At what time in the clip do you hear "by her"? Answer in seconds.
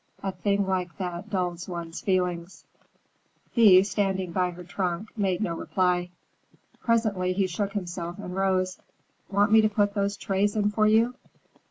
4.31-4.63